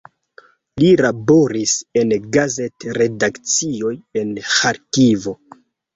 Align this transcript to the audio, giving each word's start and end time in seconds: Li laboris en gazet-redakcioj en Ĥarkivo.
Li 0.83 0.87
laboris 1.05 1.75
en 2.01 2.15
gazet-redakcioj 2.37 3.95
en 4.23 4.37
Ĥarkivo. 4.55 5.37